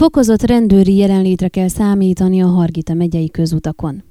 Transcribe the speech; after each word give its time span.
Fokozott 0.00 0.42
rendőri 0.42 0.96
jelenlétre 0.96 1.48
kell 1.48 1.68
számítani 1.68 2.42
a 2.42 2.46
Hargita 2.46 2.94
megyei 2.94 3.30
közutakon. 3.30 4.09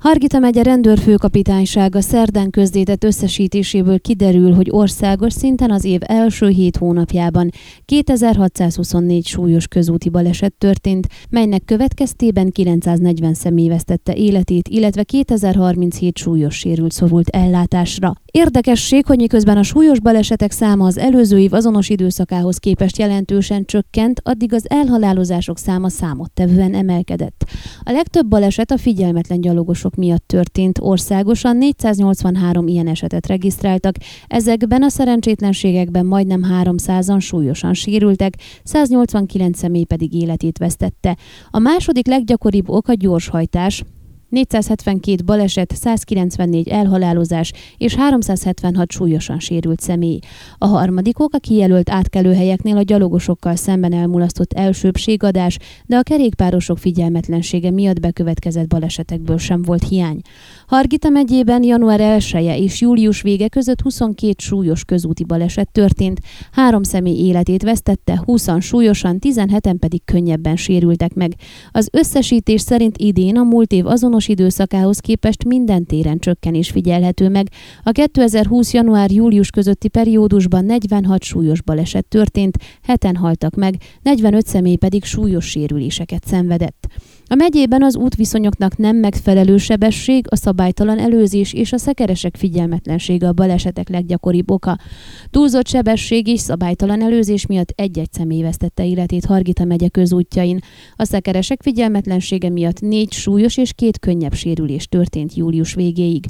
Hargita 0.00 0.38
megye 0.38 0.62
rendőrfőkapitánysága 0.62 2.00
szerdán 2.00 2.50
közzétett 2.50 3.04
összesítéséből 3.04 4.00
kiderül, 4.00 4.54
hogy 4.54 4.68
országos 4.70 5.32
szinten 5.32 5.70
az 5.70 5.84
év 5.84 6.00
első 6.02 6.48
hét 6.48 6.76
hónapjában 6.76 7.50
2624 7.84 9.26
súlyos 9.26 9.66
közúti 9.66 10.08
baleset 10.08 10.52
történt, 10.58 11.06
melynek 11.30 11.64
következtében 11.64 12.50
940 12.50 13.34
személy 13.34 13.68
vesztette 13.68 14.14
életét, 14.14 14.68
illetve 14.68 15.02
2037 15.02 16.18
súlyos 16.18 16.56
sérült 16.56 16.92
szorult 16.92 17.28
ellátásra. 17.28 18.12
Érdekesség, 18.32 19.06
hogy 19.06 19.18
miközben 19.18 19.56
a 19.56 19.62
súlyos 19.62 20.00
balesetek 20.00 20.50
száma 20.50 20.86
az 20.86 20.98
előző 20.98 21.38
év 21.38 21.52
azonos 21.52 21.88
időszakához 21.88 22.56
képest 22.56 22.98
jelentősen 22.98 23.64
csökkent, 23.64 24.20
addig 24.24 24.52
az 24.52 24.70
elhalálozások 24.70 25.58
száma 25.58 25.88
számottevően 25.88 26.74
emelkedett. 26.74 27.44
A 27.82 27.92
legtöbb 27.92 28.26
baleset 28.26 28.70
a 28.70 28.78
figyelmetlen 28.78 29.40
gyalogosok 29.40 29.88
balesetok 29.90 29.94
miatt 29.94 30.26
történt. 30.26 30.78
Országosan 30.80 31.56
483 31.56 32.66
ilyen 32.66 32.86
esetet 32.86 33.26
regisztráltak, 33.26 33.94
ezekben 34.26 34.82
a 34.82 34.88
szerencsétlenségekben 34.88 36.06
majdnem 36.06 36.42
300-an 36.62 37.20
súlyosan 37.20 37.74
sérültek, 37.74 38.34
189 38.64 39.58
személy 39.58 39.84
pedig 39.84 40.14
életét 40.14 40.58
vesztette. 40.58 41.16
A 41.50 41.58
második 41.58 42.06
leggyakoribb 42.06 42.68
ok 42.68 42.88
a 42.88 42.94
gyorshajtás, 42.94 43.84
472 44.30 45.22
baleset, 45.24 45.72
194 45.74 46.68
elhalálozás 46.68 47.52
és 47.76 47.94
376 47.94 48.90
súlyosan 48.90 49.38
sérült 49.38 49.80
személy. 49.80 50.18
A 50.58 50.66
harmadik 50.66 51.18
ok 51.18 51.34
a 51.34 51.38
kijelölt 51.38 51.90
átkelőhelyeknél 51.90 52.76
a 52.76 52.82
gyalogosokkal 52.82 53.56
szemben 53.56 53.92
elmulasztott 53.92 54.52
elsőbségadás, 54.52 55.58
de 55.86 55.96
a 55.96 56.02
kerékpárosok 56.02 56.78
figyelmetlensége 56.78 57.70
miatt 57.70 58.00
bekövetkezett 58.00 58.66
balesetekből 58.66 59.38
sem 59.38 59.62
volt 59.62 59.88
hiány. 59.88 60.20
Hargita 60.66 61.08
megyében 61.08 61.62
január 61.62 62.00
1 62.00 62.30
-e 62.32 62.56
és 62.56 62.80
július 62.80 63.22
vége 63.22 63.48
között 63.48 63.80
22 63.80 64.34
súlyos 64.38 64.84
közúti 64.84 65.24
baleset 65.24 65.72
történt, 65.72 66.20
három 66.52 66.82
személy 66.82 67.26
életét 67.26 67.62
vesztette, 67.62 68.22
20 68.24 68.48
súlyosan, 68.60 69.18
17-en 69.20 69.76
pedig 69.78 70.04
könnyebben 70.04 70.56
sérültek 70.56 71.14
meg. 71.14 71.34
Az 71.70 71.88
összesítés 71.92 72.60
szerint 72.60 72.98
idén 72.98 73.36
a 73.36 73.42
múlt 73.42 73.72
év 73.72 73.86
azonos 73.86 74.19
azonos 74.20 74.38
időszakához 74.38 74.98
képest 74.98 75.44
minden 75.44 75.84
téren 75.84 76.18
csökkenés 76.18 76.70
figyelhető 76.70 77.28
meg. 77.28 77.48
A 77.82 77.90
2020. 77.90 78.72
január-július 78.72 79.50
közötti 79.50 79.88
periódusban 79.88 80.64
46 80.64 81.22
súlyos 81.22 81.62
baleset 81.62 82.06
történt, 82.06 82.56
heten 82.82 83.16
haltak 83.16 83.54
meg, 83.54 83.74
45 84.02 84.46
személy 84.46 84.76
pedig 84.76 85.04
súlyos 85.04 85.44
sérüléseket 85.44 86.26
szenvedett. 86.26 86.86
A 87.32 87.34
megyében 87.34 87.82
az 87.82 87.96
útviszonyoknak 87.96 88.76
nem 88.76 88.96
megfelelő 88.96 89.56
sebesség, 89.56 90.26
a 90.28 90.36
szabálytalan 90.36 90.98
előzés 90.98 91.52
és 91.52 91.72
a 91.72 91.78
szekeresek 91.78 92.36
figyelmetlensége 92.36 93.28
a 93.28 93.32
balesetek 93.32 93.88
leggyakoribb 93.88 94.50
oka. 94.50 94.78
Túlzott 95.30 95.66
sebesség 95.66 96.26
és 96.26 96.40
szabálytalan 96.40 97.02
előzés 97.02 97.46
miatt 97.46 97.72
egy-egy 97.74 98.12
személy 98.12 98.42
vesztette 98.42 98.86
életét 98.86 99.24
Hargita 99.24 99.64
megye 99.64 99.88
közútjain. 99.88 100.60
A 100.96 101.04
szekeresek 101.04 101.62
figyelmetlensége 101.62 102.48
miatt 102.50 102.80
négy 102.80 103.12
súlyos 103.12 103.56
és 103.56 103.72
két 103.74 103.98
könnyebb 103.98 104.34
sérülés 104.34 104.88
történt 104.88 105.34
július 105.34 105.74
végéig. 105.74 106.24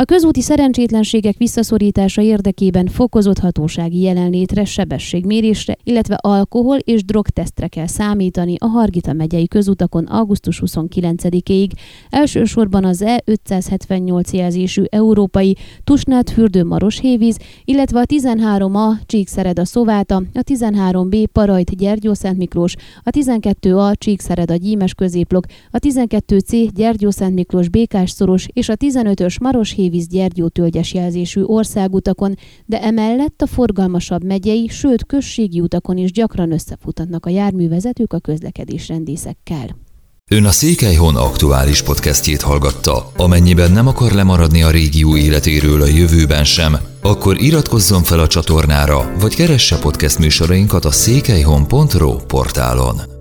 A 0.00 0.04
közúti 0.04 0.40
szerencsétlenségek 0.40 1.36
visszaszorítása 1.36 2.22
érdekében 2.22 2.86
fokozott 2.86 3.38
hatósági 3.38 4.00
jelenlétre, 4.00 4.64
sebességmérésre, 4.64 5.76
illetve 5.84 6.14
alkohol- 6.20 6.82
és 6.84 7.04
drogtesztre 7.04 7.66
kell 7.68 7.86
számítani 7.86 8.54
a 8.58 8.66
Hargita 8.66 9.12
megyei 9.12 9.48
közutakon 9.48 10.04
augusztus 10.04 10.62
29-ig. 10.64 11.70
Elsősorban 12.10 12.84
az 12.84 13.04
E578 13.06 14.30
jelzésű 14.32 14.82
európai 14.90 15.56
Tusnát 15.84 16.30
fürdő 16.30 16.64
Maros 16.64 17.00
hévíz, 17.00 17.38
illetve 17.64 18.00
a 18.00 18.04
13A 18.04 18.92
Csíkszereda 19.06 19.64
Szováta, 19.64 20.16
a 20.34 20.40
13B 20.40 21.26
Parajt 21.32 21.76
Gyergyó 21.76 22.14
Szent 22.14 22.38
Miklós, 22.38 22.74
a 23.02 23.10
12A 23.10 23.94
Csíkszereda 23.98 24.54
Gyímes 24.54 24.94
középlok, 24.94 25.44
a 25.70 25.78
12C 25.78 26.68
Gyergyó 26.74 27.10
Szent 27.10 27.34
Miklós 27.34 27.68
Békás 27.68 28.10
szoros 28.10 28.46
és 28.52 28.68
a 28.68 28.76
15-ös 28.76 29.40
Maros 29.40 29.70
hévíz 29.70 29.86
Hévíz 29.88 30.06
Gyergyó 30.06 30.48
tölgyes 30.48 30.94
jelzésű 30.94 31.42
országutakon, 31.42 32.34
de 32.66 32.82
emellett 32.82 33.42
a 33.42 33.46
forgalmasabb 33.46 34.24
megyei, 34.24 34.68
sőt 34.68 35.06
községi 35.06 35.60
utakon 35.60 35.96
is 35.96 36.12
gyakran 36.12 36.52
összefutatnak 36.52 37.26
a 37.26 37.30
járművezetők 37.30 38.12
a 38.12 38.18
közlekedésrendészekkel. 38.18 39.76
Ön 40.30 40.44
a 40.44 40.50
Székelyhon 40.50 41.16
aktuális 41.16 41.82
podcastjét 41.82 42.42
hallgatta. 42.42 43.12
Amennyiben 43.16 43.72
nem 43.72 43.86
akar 43.86 44.12
lemaradni 44.12 44.62
a 44.62 44.70
régió 44.70 45.16
életéről 45.16 45.82
a 45.82 45.86
jövőben 45.86 46.44
sem, 46.44 46.76
akkor 47.02 47.40
iratkozzon 47.40 48.02
fel 48.02 48.20
a 48.20 48.26
csatornára, 48.26 49.12
vagy 49.20 49.34
keresse 49.34 49.78
podcast 49.78 50.18
műsorainkat 50.18 50.84
a 50.84 50.90
székelyhon.pro 50.90 52.16
portálon. 52.16 53.17